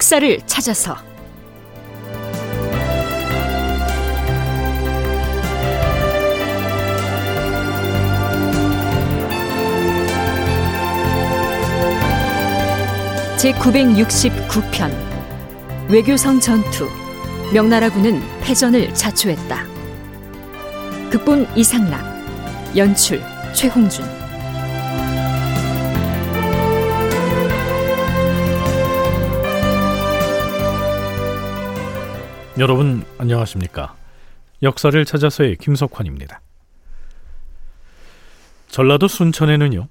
[0.00, 0.96] 역사를 찾아서
[13.36, 14.90] 제 969편
[15.90, 16.88] 외교성 전투
[17.52, 19.66] 명나라군은 패전을 자초했다.
[21.10, 22.02] 극본 이상락
[22.74, 23.22] 연출
[23.52, 24.06] 최홍준
[32.58, 33.94] 여러분 안녕하십니까?
[34.62, 36.40] 역사를 찾아서의 김석환입니다.
[38.68, 39.86] 전라도 순천에는요.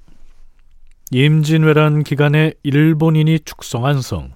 [1.11, 4.33] 임진왜란 기간에 일본인이 축성한 성,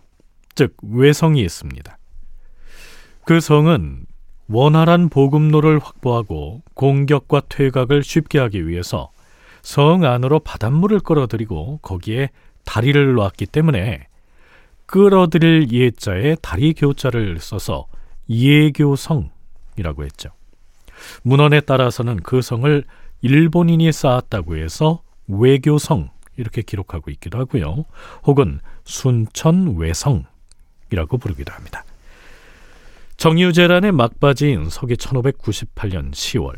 [0.55, 1.97] 즉 외성이 있습니다.
[3.25, 4.05] 그 성은
[4.47, 9.11] 원활한 보급로를 확보하고 공격과 퇴각을 쉽게 하기 위해서
[9.61, 12.29] 성 안으로 바닷물을 끌어들이고 거기에
[12.63, 14.07] 다리를 놨기 때문에
[14.85, 17.87] 끌어들일 예자에 다리 교자를 써서
[18.29, 20.29] 예교성이라고 했죠.
[21.23, 22.83] 문헌에 따라서는 그 성을
[23.21, 27.85] 일본인이 쌓았다고 해서 외교성 이렇게 기록하고 있기도 하고요.
[28.23, 30.25] 혹은 순천외성이라고
[31.19, 31.83] 부르기도 합니다.
[33.17, 36.55] 정유재란의 막바지인 서기 1598년 10월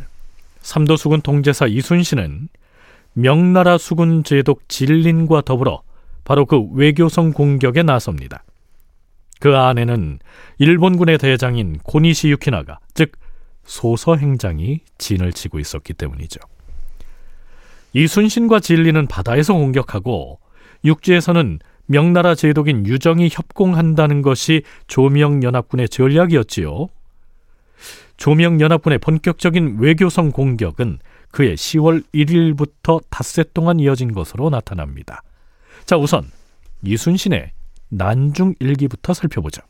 [0.62, 2.48] 삼도 수군 동제사 이순신은
[3.14, 5.84] 명나라 수군 제독 진린과 더불어
[6.24, 8.45] 바로 그 외교성 공격에 나섭니다.
[9.40, 10.20] 그 안에는
[10.58, 13.12] 일본군의 대장인 고니시 유키나가 즉
[13.66, 16.40] 소서 행장이 진을 치고 있었기 때문이죠.
[17.94, 20.40] 이순신과 진리는 바다에서 공격하고
[20.84, 26.88] 육지에서는 명나라 제독인 유정이 협공한다는 것이 조명연합군의 전략이었지요.
[28.18, 31.00] 조명연합군의 본격적인 외교성 공격은
[31.32, 35.22] 그의 10월 1일부터 닷새 동안 이어진 것으로 나타납니다.
[35.86, 36.32] 자, 우선
[36.84, 37.52] 이순신의
[37.98, 39.62] 난중 일기부터 살펴보죠.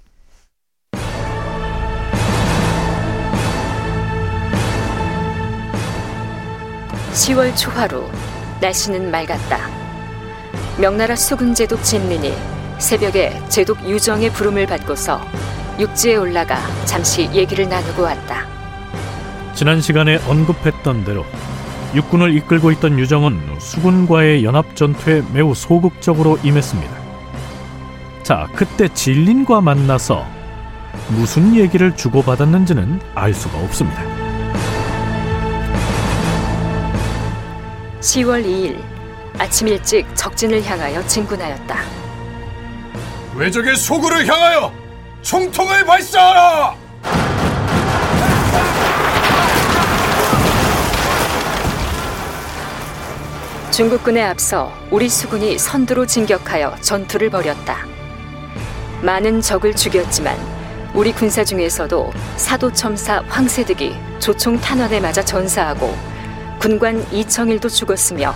[7.13, 8.03] 10월 초하루
[8.61, 9.59] 날씨는 맑았다.
[10.81, 12.33] 명나라 수군제독 진민이
[12.79, 15.21] 새벽에 제독 유정의 부름을 받고서
[15.79, 18.45] 육지에 올라가 잠시 얘기를 나누고 왔다.
[19.53, 21.25] 지난 시간에 언급했던 대로
[21.93, 27.04] 육군을 이끌고 있던 유정은 수군과의 연합 전투에 매우 소극적으로 임했습니다.
[28.25, 30.25] 자, 그때 진린과 만나서
[31.09, 34.01] 무슨 얘기를 주고받았는지는 알 수가 없습니다.
[37.99, 38.81] 10월 2일
[39.37, 41.77] 아침 일찍 적진을 향하여 진군하였다.
[43.35, 44.73] 외적의 소굴을 향하여
[45.21, 46.75] 총통을 발사하라!
[53.69, 57.94] 중국군에 앞서 우리 수군이 선두로 진격하여 전투를 벌였다.
[59.05, 60.35] 많은 적을 죽였지만
[60.95, 65.95] 우리 군사 중에서도 사도첨사 황세득이 조총 탄환에 맞아 전사하고
[66.59, 68.33] 군관 이청일도 죽었으며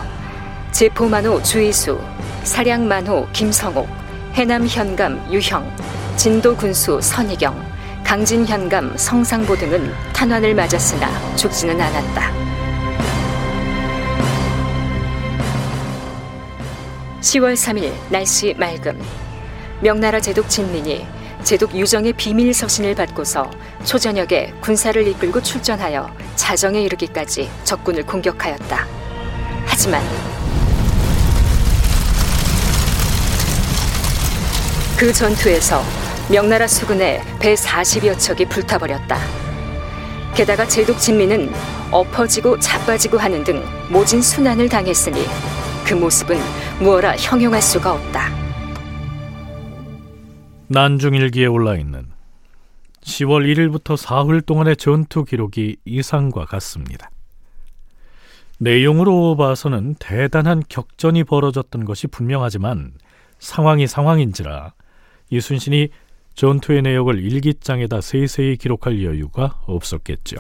[0.72, 2.00] 제포만호 주의수,
[2.44, 3.90] 사량만호 김성옥,
[4.34, 5.68] 해남 현감 유형,
[6.16, 7.60] 진도 군수 선희경,
[8.04, 12.32] 강진 현감 성상보 등은 탄환을 맞았으나 죽지는 않았다.
[17.22, 19.29] 10월 3일 날씨 맑음
[19.82, 21.08] 명나라 제독 진민이
[21.44, 23.50] 제독 유정의 비밀 서신을 받고서
[23.86, 28.88] 초저녁에 군사를 이끌고 출전하여 자정에 이르기까지 적군을 공격하였다.
[29.66, 30.04] 하지만
[34.98, 35.82] 그 전투에서
[36.30, 39.18] 명나라 수군의 배 40여 척이 불타버렸다.
[40.36, 41.54] 게다가 제독 진민은
[41.90, 45.26] 엎어지고 자빠지고 하는 등 모진 순환을 당했으니
[45.86, 46.38] 그 모습은
[46.82, 48.39] 무어라 형용할 수가 없다.
[50.72, 52.12] 난중일기에 올라 있는
[53.02, 57.10] 10월 1일부터 사흘 동안의 전투 기록이 이상과 같습니다.
[58.60, 62.94] 내용으로 봐서는 대단한 격전이 벌어졌던 것이 분명하지만
[63.40, 64.74] 상황이 상황인지라
[65.32, 65.90] 이순신이
[66.36, 70.38] 전투의 내역을 일기장에다 세세히 기록할 여유가 없었겠죠.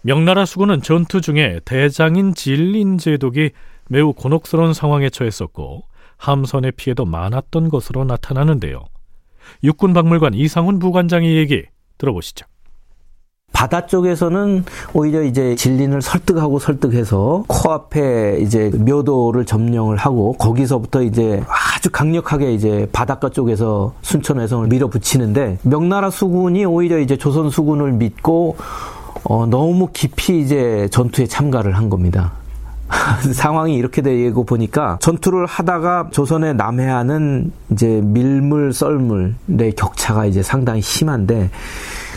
[0.00, 3.50] 명나라 수군은 전투 중에 대장인 진린 제독이
[3.88, 5.91] 매우 곤혹스러운 상황에 처했었고
[6.22, 8.84] 함선의 피해도 많았던 것으로 나타나는데요.
[9.64, 11.64] 육군박물관 이상훈 부관장의 얘기
[11.98, 12.46] 들어보시죠.
[13.52, 14.64] 바다 쪽에서는
[14.94, 22.88] 오히려 이제 진린을 설득하고 설득해서 코앞에 이제 묘도를 점령을 하고 거기서부터 이제 아주 강력하게 이제
[22.92, 28.56] 바닷가 쪽에서 순천 해성을 밀어붙이는데 명나라 수군이 오히려 이제 조선 수군을 믿고
[29.24, 32.32] 어 너무 깊이 이제 전투에 참가를 한 겁니다.
[33.32, 41.50] 상황이 이렇게 되고 보니까 전투를 하다가 조선의 남해안은 이제 밀물 썰물의 격차가 이제 상당히 심한데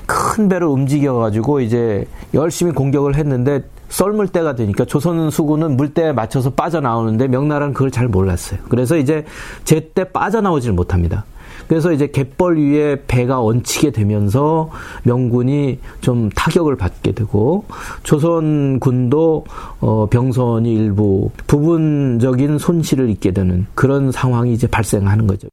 [0.06, 7.27] 큰 배를 움직여 가지고 이제 열심히 공격을 했는데 썰물대가 되니까 조선 수군은 물대에 맞춰서 빠져나오는데
[7.27, 8.60] 명나라는 그걸 잘 몰랐어요.
[8.69, 9.25] 그래서 이제
[9.63, 11.24] 제때 빠져나오질 못합니다.
[11.68, 14.70] 그래서 이제 갯벌 위에 배가 얹히게 되면서
[15.04, 17.66] 명군이 좀 타격을 받게 되고
[18.04, 19.46] 조선군도
[19.82, 25.48] 어 병선이 일부 부분적인 손실을 입게 되는 그런 상황이 이제 발생하는 거죠.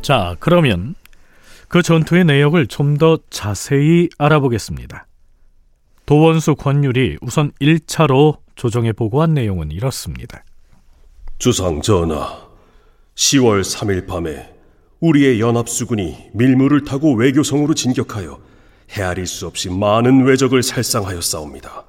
[0.00, 0.94] 자, 그러면
[1.68, 5.07] 그 전투의 내역을 좀 더 자세히 알아보겠습니다.
[6.08, 10.42] 도원수 권율이 우선 1차로 조정에 보고한 내용은 이렇습니다.
[11.36, 12.48] 주상 전하,
[13.14, 14.54] 10월 3일 밤에
[15.00, 18.40] 우리의 연합수군이 밀물을 타고 외교성으로 진격하여
[18.90, 21.84] 헤아릴 수 없이 많은 외적을 살상하였사옵니다.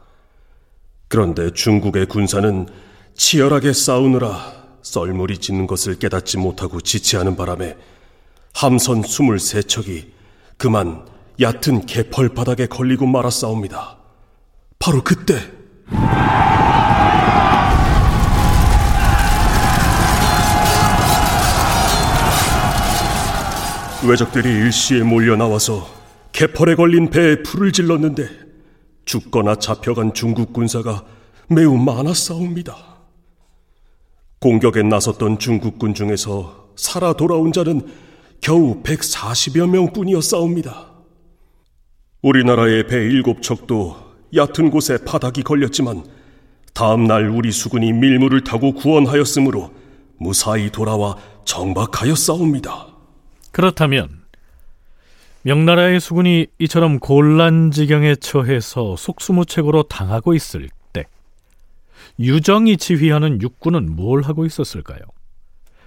[1.07, 2.68] 그런데 중국의 군사는
[3.13, 7.77] 치열하게 싸우느라 썰물이 짓는 것을 깨닫지 못하고 지체하는 바람에
[8.54, 10.07] 함선 23척이
[10.57, 11.07] 그만
[11.39, 13.99] 얕은 개펄 바닥에 걸리고 말았사옵니다.
[14.80, 15.36] 바로 그때
[24.08, 25.86] 외적들이 일시에 몰려 나와서
[26.31, 28.30] 개펄에 걸린 배에 불을 질렀는데
[29.04, 31.04] 죽거나 잡혀간 중국 군사가
[31.50, 32.78] 매우 많았사옵니다.
[34.40, 37.86] 공격에 나섰던 중국군 중에서 살아 돌아온 자는
[38.40, 40.94] 겨우 140여 명 뿐이었사옵니다.
[42.22, 46.04] 우리나라의 배 일곱 척도 얕은 곳에 바닥이 걸렸지만
[46.74, 49.72] 다음 날 우리 수군이 밀물을 타고 구원하였으므로
[50.18, 52.88] 무사히 돌아와 정박하였사옵니다.
[53.52, 54.20] 그렇다면
[55.42, 61.06] 명나라의 수군이 이처럼 곤란 지경에 처해서 속수무책으로 당하고 있을 때
[62.20, 65.00] 유정이 지휘하는 육군은 뭘 하고 있었을까요?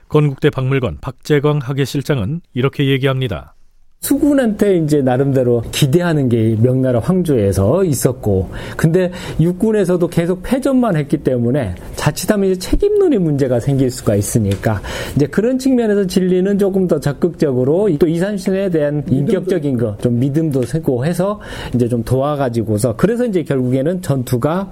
[0.08, 3.54] 건국대 박물관 박재광 학예실장은 이렇게 얘기합니다.
[4.02, 12.50] 수군한테 이제 나름대로 기대하는 게 명나라 황조에서 있었고, 근데 육군에서도 계속 패전만 했기 때문에 자칫하면
[12.50, 14.82] 이제 책임론의 문제가 생길 수가 있으니까,
[15.14, 21.06] 이제 그런 측면에서 진리는 조금 더 적극적으로 또 이산신에 대한 인격적인 거, 좀 믿음도 세고
[21.06, 21.40] 해서
[21.72, 24.68] 이제 좀 도와가지고서, 그래서 이제 결국에는 전투가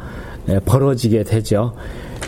[0.64, 1.72] 벌어지게 되죠.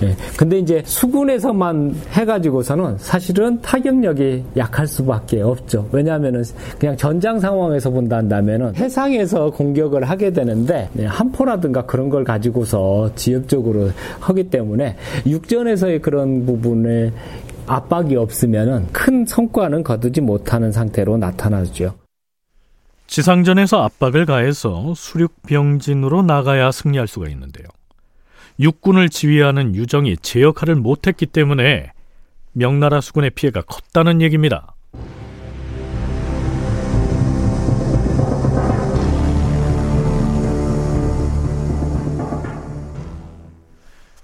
[0.02, 0.16] 예.
[0.36, 5.88] 근데 이제 수군에서만 해가지고서는 사실은 타격력이 약할 수밖에 없죠.
[5.92, 6.42] 왜냐하면은
[6.78, 13.90] 그냥 전장 상황에서 본다면은 해상에서 공격을 하게 되는데 네, 한포라든가 그런 걸 가지고서 지역적으로
[14.20, 14.96] 하기 때문에
[15.26, 17.12] 육전에서의 그런 부분에
[17.66, 21.94] 압박이 없으면은 큰 성과는 거두지 못하는 상태로 나타나죠.
[23.06, 27.66] 지상전에서 압박을 가해서 수륙병진으로 나가야 승리할 수가 있는데요.
[28.62, 31.90] 육군을 지휘하는 유정이 제 역할을 못했기 때문에
[32.52, 34.74] 명나라 수군의 피해가 컸다는 얘기입니다.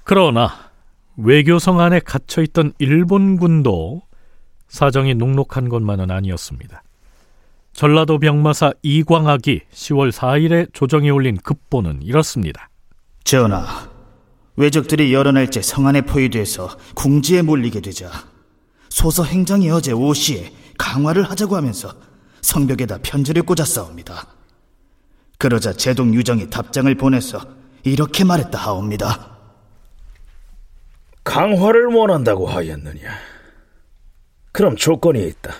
[0.04, 0.50] 그러나
[1.16, 4.02] 외교성 안에 갇혀 있던 일본군도
[4.68, 6.82] 사정이 녹록한 것만은 아니었습니다.
[7.72, 12.70] 전라도 병마사 이광학이 10월 4일에 조정에 올린 급보는 이렇습니다.
[13.24, 13.87] 전하,
[14.58, 18.10] 외적들이 여러 날째 성안에 포위돼서 궁지에 몰리게 되자
[18.88, 21.94] 소서 행장이 어제 오시에 강화를 하자고 하면서
[22.42, 24.26] 성벽에다 편지를 꽂았사옵니다.
[25.38, 27.40] 그러자 제동 유정이 답장을 보내서
[27.84, 29.38] 이렇게 말했다 하옵니다.
[31.22, 33.16] 강화를 원한다고 하였느냐?
[34.50, 35.54] 그럼 조건이 있다.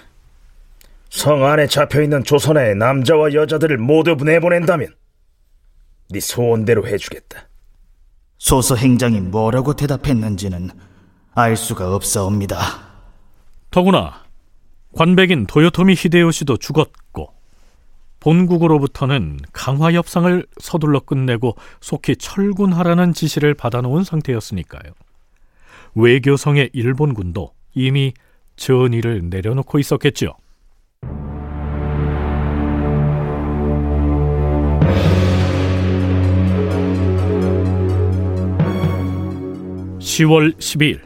[1.09, 4.93] 성 안에 잡혀있는 조선의 남자와 여자들을 모두 내보낸다면
[6.11, 7.48] 네 소원대로 해주겠다.
[8.39, 10.71] 소서 행장이 뭐라고 대답했는지는
[11.35, 12.57] 알 수가 없사옵니다.
[13.71, 14.25] 더구나
[14.95, 17.35] 관백인 도요토미 히데요시도 죽었고
[18.21, 24.93] 본국으로부터는 강화 협상을 서둘러 끝내고 속히 철군하라는 지시를 받아놓은 상태였으니까요.
[25.95, 28.13] 외교성의 일본군도 이미
[28.57, 30.35] 전의를 내려놓고 있었겠죠.
[40.09, 41.01] 10월 12일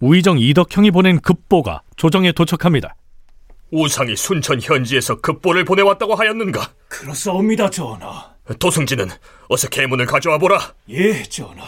[0.00, 2.94] 우의정 이덕형이 보낸 급보가 조정에 도착합니다.
[3.70, 6.72] 우상이 순천 현지에서 급보를 보내왔다고 하였는가?
[6.88, 8.32] 그렇사옵니다, 전하.
[8.58, 9.08] 도승지는
[9.48, 10.58] 어서 계문을 가져와 보라.
[10.88, 11.62] 예, 전하.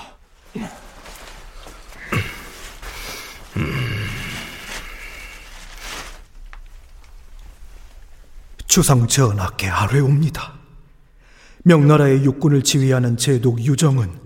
[8.66, 10.54] 주상 전하께 아뢰옵니다.
[11.64, 14.18] 명나라의 육군을 지휘하는 제독 유정은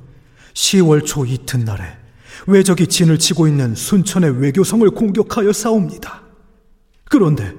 [0.53, 2.04] 10월 초 이튿날에
[2.47, 6.23] 외적이 진을 치고 있는 순천의 외교성을 공격하여 싸웁니다.
[7.11, 7.53] 그런데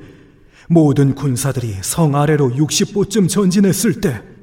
[0.68, 4.36] 모든 군사들이 성 아래로 60보쯤 전진했을 때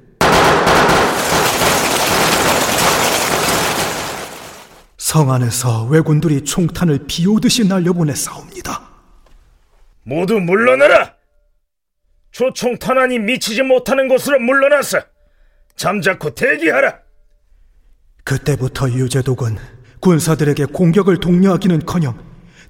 [5.12, 8.80] 성 안에서 왜군들이 총탄을 비오듯이 날려보내 싸웁니다.
[10.04, 11.16] 모두 물러나라!
[12.30, 15.00] 조총탄환이 미치지 못하는 곳으로 물러나서
[15.76, 17.00] 잠자코 대기하라!
[18.24, 19.58] 그때부터 유재독은
[20.02, 22.18] 군사들에게 공격을 독려하기는커녕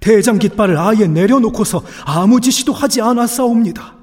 [0.01, 3.97] 대장 깃발을 아예 내려놓고서 아무 지시도 하지 않았사옵니다.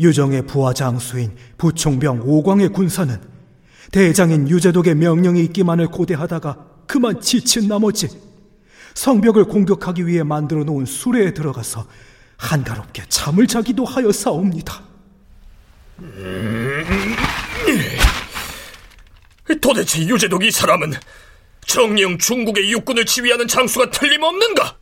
[0.00, 3.20] 유정의 부하 장수인 부총병 오광의 군사는
[3.92, 8.08] 대장인 유재독의 명령이 있기만을 고대하다가 그만 지친 나머지
[8.94, 11.86] 성벽을 공격하기 위해 만들어 놓은 수레에 들어가서
[12.38, 14.82] 한가롭게 잠을 자기도 하여 싸웁니다.
[19.60, 20.94] 도대체 유재독 이 사람은
[21.72, 24.76] 정령 중국의 육군을 지휘하는 장수가 틀림없는가?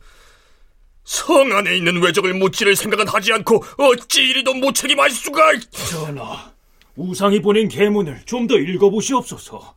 [1.03, 5.51] 성 안에 있는 외적을 무찌를 생각은 하지 않고 어찌 이리도 무책임할 수가?
[5.89, 6.51] 전하,
[6.95, 9.75] 우상이 보낸 계문을 좀 더 읽어보시옵소서.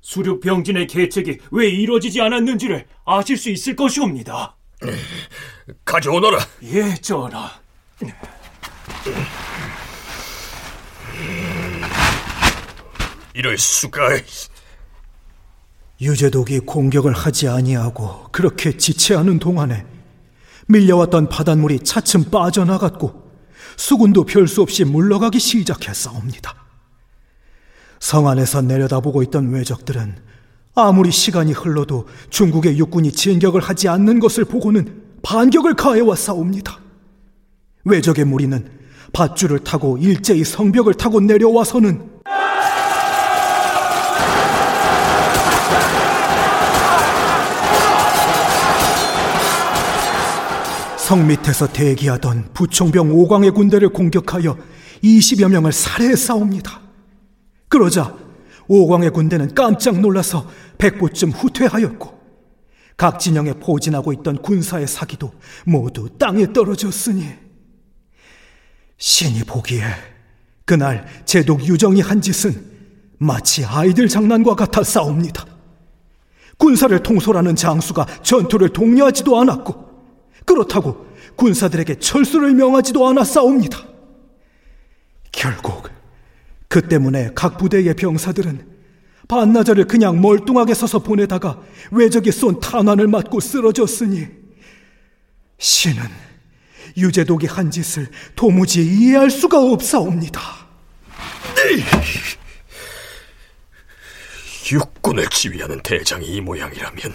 [0.00, 4.56] 수륙병진의 계책이 왜 이루어지지 않았는지를 아실 수 있을 것이옵니다.
[5.84, 6.38] 가져오너라.
[6.64, 7.52] 예, 전하.
[13.34, 14.08] 이럴 수가.
[16.02, 19.86] 유재독이 공격을 하지 아니하고 그렇게 지체하는 동안에
[20.66, 23.22] 밀려왔던 바닷물이 차츰 빠져나갔고
[23.76, 26.54] 수군도 별수 없이 물러가기 시작했사옵니다.
[28.00, 30.16] 성 안에서 내려다보고 있던 외적들은
[30.74, 36.80] 아무리 시간이 흘러도 중국의 육군이 진격을 하지 않는 것을 보고는 반격을 가해왔사옵니다.
[37.84, 38.68] 외적의 무리는
[39.12, 42.10] 밧줄을 타고 일제히 성벽을 타고 내려와서는
[51.12, 54.56] 성 밑에서 대기하던 부총병 오광의 군대를 공격하여
[55.04, 56.80] 20여 명을 살해해 싸웁니다.
[57.68, 58.16] 그러자
[58.66, 62.18] 오광의 군대는 깜짝 놀라서 백보쯤 후퇴하였고
[62.96, 65.34] 각 진영에 포진하고 있던 군사의 사기도
[65.66, 67.28] 모두 땅에 떨어졌으니
[68.96, 69.84] 신이 보기에
[70.64, 72.58] 그날 제독 유정이 한 짓은
[73.18, 75.44] 마치 아이들 장난과 같아 싸웁니다.
[76.56, 79.91] 군사를 통솔하는 장수가 전투를 독려하지도 않았고
[80.44, 81.06] 그렇다고
[81.36, 83.86] 군사들에게 철수를 명하지도 않아 싸웁니다.
[85.30, 85.88] 결국
[86.68, 88.72] 그 때문에 각 부대의 병사들은
[89.28, 94.26] 반나절을 그냥 멀뚱하게 서서 보내다가 외적이 쏜 탄환을 맞고 쓰러졌으니
[95.58, 96.02] 신은
[96.96, 100.40] 유재독이 한 짓을 도무지 이해할 수가 없사옵니다.
[104.70, 107.14] 육군을 지휘하는 대장이 이 모양이라면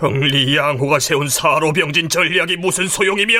[0.00, 3.34] 경리 양호가 세운 사로병진 전략이 무슨 소용이며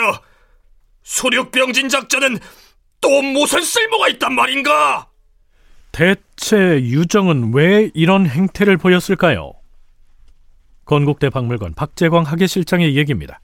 [1.03, 2.37] 수륙병진 작전은
[3.01, 5.09] 또 무슨 쓸모가 있단 말인가?
[5.91, 9.53] 대체 유정은 왜 이런 행태를 보였을까요?
[10.85, 13.41] 건국대 박물관 박재광 학예실장의 얘기입니다.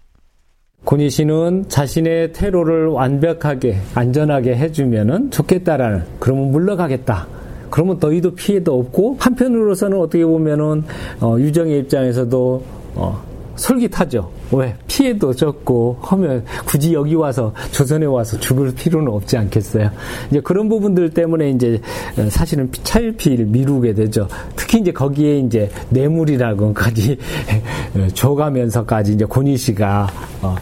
[0.84, 7.26] 고니 씨는 자신의 테러를 완벽하게 안전하게 해주면은 좋겠다라는 그러면 물러가겠다.
[7.70, 10.84] 그러면 너희도 피해도 없고 한편으로서는 어떻게 보면은
[11.20, 13.22] 어, 유정의 입장에서도 어,
[13.56, 14.30] 솔깃하죠.
[14.52, 14.74] 왜?
[14.86, 19.90] 피해도 적고 하면 굳이 여기 와서 조선에 와서 죽을 필요는 없지 않겠어요.
[20.30, 21.80] 이제 그런 부분들 때문에 이제
[22.28, 24.28] 사실은 차일피일 미루게 되죠.
[24.54, 27.18] 특히 이제 거기에 이제 뇌물이라고까지
[28.14, 30.06] 줘가면서까지 이제 고니 씨가
[30.42, 30.54] 어,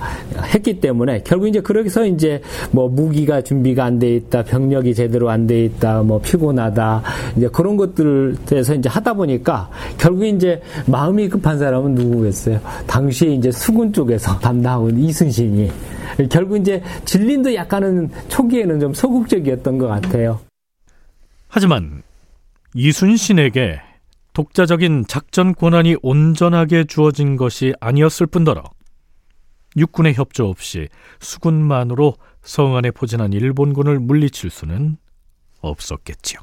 [0.54, 5.46] 했기 때문에 결국 이제 그래서 이제 뭐 무기가 준비가 안 돼 있다, 병력이 제대로 안
[5.46, 7.02] 돼 있다, 뭐 피곤하다,
[7.36, 12.60] 이제 그런 것들에서 이제 하다 보니까 결국 이제 마음이 급한 사람은 누구겠어요?
[12.86, 15.70] 당시에 이제 수군 쪽에서 담당하고 이순신이
[16.30, 20.40] 결국 이제 진린도 약간은 초기에는 좀 소극적이었던 것 같아요.
[21.48, 22.02] 하지만
[22.74, 23.80] 이순신에게
[24.32, 28.64] 독자적인 작전 권한이 온전하게 주어진 것이 아니었을 뿐더러
[29.76, 30.88] 육군의 협조 없이
[31.20, 34.96] 수군만으로 성안에 포진한 일본군을 물리칠 수는
[35.60, 36.40] 없었겠지요.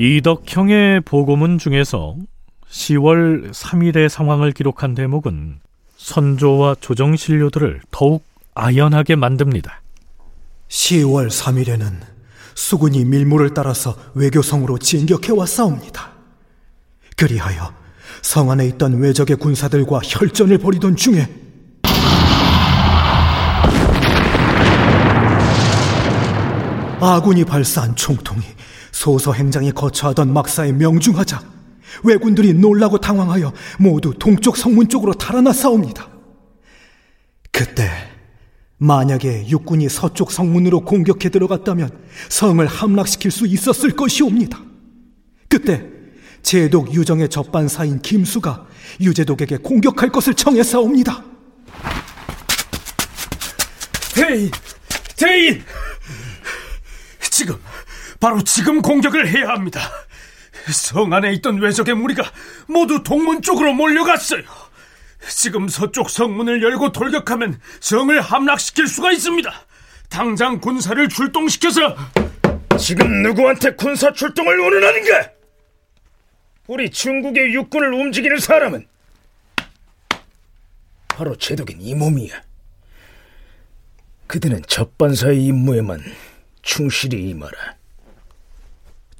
[0.00, 2.16] 이덕형의 보고문 중에서
[2.70, 5.60] 10월 3일의 상황을 기록한 대목은
[5.98, 9.82] 선조와 조정신료들을 더욱 아연하게 만듭니다.
[10.68, 12.00] 10월 3일에는
[12.54, 16.12] 수군이 밀물을 따라서 외교성으로 진격해 왔사옵니다.
[17.18, 17.70] 그리하여
[18.22, 21.28] 성 안에 있던 외적의 군사들과 혈전을 벌이던 중에
[27.02, 28.59] 아군이 발사한 총통이
[28.92, 31.42] 소서 행장이 거처하던 막사에 명중하자
[32.04, 36.08] 왜군들이 놀라고 당황하여 모두 동쪽 성문 쪽으로 달아나 싸웁니다.
[37.52, 37.90] 그때
[38.78, 41.90] 만약에 육군이 서쪽 성문으로 공격해 들어갔다면
[42.28, 44.62] 성을 함락시킬 수 있었을 것이옵니다.
[45.48, 45.86] 그때
[46.42, 48.66] 제독 유정의 접반사인 김수가
[49.00, 51.24] 유제독에게 공격할 것을 청했사옵니다.
[54.14, 54.50] 대인!
[55.16, 55.62] 대인!
[57.30, 57.56] 지금,
[58.20, 59.80] 바로 지금 공격을 해야 합니다.
[60.70, 62.22] 성 안에 있던 외적의 무리가
[62.68, 64.42] 모두 동문 쪽으로 몰려갔어요.
[65.28, 69.50] 지금 서쪽 성문을 열고 돌격하면 성을 함락시킬 수가 있습니다.
[70.10, 71.96] 당장 군사를 출동시켜서
[72.78, 75.30] 지금 누구한테 군사 출동을 원하는가?
[76.66, 78.86] 우리 중국의 육군을 움직이는 사람은
[81.08, 82.42] 바로 제독인 이 몸이야.
[84.26, 86.02] 그들은 적반사의 임무에만
[86.62, 87.79] 충실히 임하라.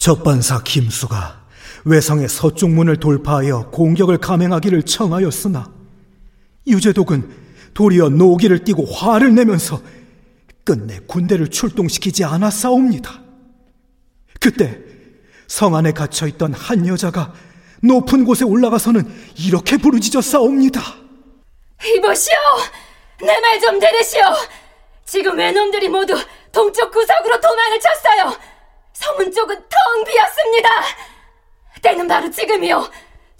[0.00, 1.40] 적반사 김수가
[1.84, 5.70] 외성의 서쪽 문을 돌파하여 공격을 감행하기를 청하였으나
[6.66, 7.30] 유재독은
[7.74, 9.80] 도리어 노기를 띠고 화를 내면서
[10.64, 13.20] 끝내 군대를 출동시키지 않았사옵니다.
[14.40, 14.78] 그때
[15.46, 17.34] 성 안에 갇혀 있던 한 여자가
[17.82, 19.06] 높은 곳에 올라가서는
[19.38, 20.80] 이렇게 부르짖어 싸웁니다.
[21.96, 22.34] 이보시오!
[23.20, 24.20] 내 말 좀 들으시오!
[25.04, 26.14] 지금 외놈들이 모두
[26.52, 28.49] 동쪽 구석으로 도망을 쳤어요!
[29.00, 30.68] 성문 쪽은 텅 비었습니다!
[31.80, 32.90] 때는 바로 지금이요!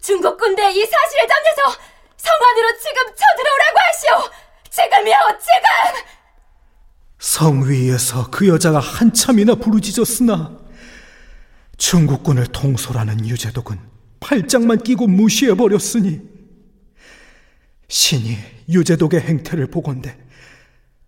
[0.00, 1.80] 중국 군대 이 사실을 전해서
[2.16, 4.30] 성 안으로 지금 쳐들어오라고 하시오!
[4.70, 6.10] 지금이요, 지금!
[7.18, 10.58] 성 위에서 그 여자가 한참이나 부르짖었으나
[11.76, 13.78] 중국군을 통솔하는 유재독은
[14.20, 16.22] 팔짱만 끼고 무시해 버렸으니
[17.88, 18.38] 신이
[18.70, 20.16] 유재독의 행태를 보건대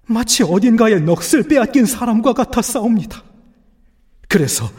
[0.07, 3.32] 마치 어딘가에 넋을 빼앗긴 사람과 같아 싸웁니다.
[4.33, 4.71] 그래서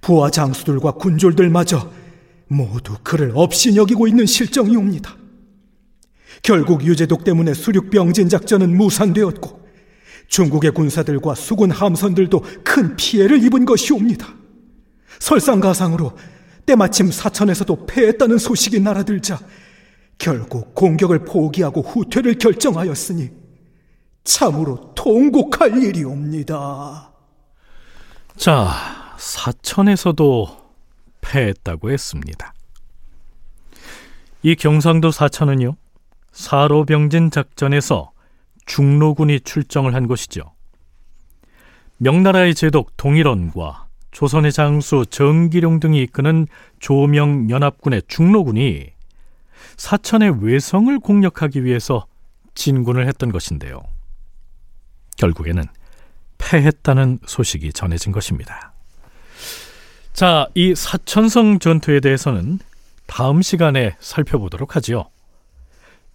[0.00, 1.92] 부하 장수들과 군졸들마저
[2.46, 5.14] 모두 그를 없이 여기고 있는 실정이옵니다.
[6.42, 9.60] 결국 유재독 때문에 수륙병진 작전은 무산되었고
[10.28, 14.26] 중국의 군사들과 수군 함선들도 큰 피해를 입은 것이옵니다.
[15.18, 16.16] 설상가상으로
[16.64, 19.38] 때마침 사천에서도 패했다는 소식이 날아들자
[20.16, 23.28] 결국 공격을 포기하고 후퇴를 결정하였으니
[24.24, 27.07] 참으로 통곡할 일이옵니다.
[28.38, 28.70] 자,
[29.18, 30.46] 사천에서도
[31.20, 32.54] 패했다고 했습니다.
[34.44, 35.74] 이 경상도 사천은요,
[36.30, 38.12] 사로병진 작전에서
[38.64, 40.52] 중로군이 출정을 한 곳이죠.
[41.96, 46.46] 명나라의 제독 동일원과 조선의 장수 정기룡 등이 이끄는
[46.78, 48.86] 조명 연합군의 중로군이
[49.76, 52.06] 사천의 외성을 공략하기 위해서
[52.54, 53.82] 진군을 했던 것인데요.
[55.16, 55.64] 결국에는
[56.38, 58.72] 패했다는 소식이 전해진 것입니다.
[60.12, 62.58] 자, 이 사천성 전투에 대해서는
[63.06, 65.10] 다음 시간에 살펴보도록 하지요.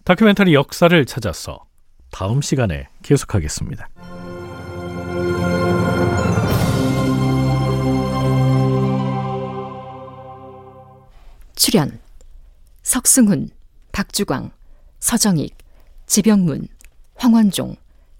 [0.04, 1.64] 다큐멘터리 역사를 찾아서
[2.10, 3.88] 다음 시간에 계속하겠습니다.
[11.56, 11.98] 출연
[12.82, 13.48] 석승훈,
[13.92, 14.50] 박주광,
[15.00, 15.56] 서정익,
[16.06, 16.68] 지병문,
[17.16, 17.76] 황원종,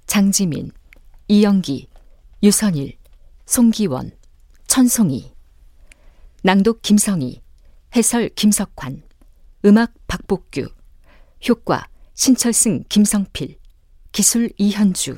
[0.06, 0.70] 장지민,
[1.28, 1.88] 이영기,
[2.44, 2.98] 유선일,
[3.46, 4.10] 송기원,
[4.66, 5.32] 천송이
[6.42, 7.40] 낭독 김성희
[7.96, 9.02] 해설 김석환
[9.64, 10.68] 음악 박복규
[11.48, 13.56] 효과 신철승 김성필
[14.12, 15.16] 기술 이현주.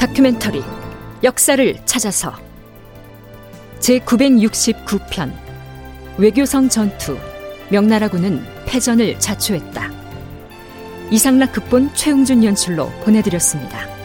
[0.00, 0.64] 다큐멘터리
[1.22, 2.45] 역사를 찾아서
[3.86, 5.32] 제969편
[6.18, 7.16] 외교성 전투
[7.70, 9.92] 명나라군은 패전을 자초했다.
[11.12, 13.95] 이상락 극본 최웅준 연출로 보내드렸습니다.